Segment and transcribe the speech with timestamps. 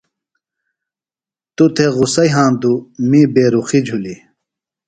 [1.55, 4.19] توۡ تھےۡ غصہ یھاندُوۡ می بے رُخیۡ جُھلیۡ۔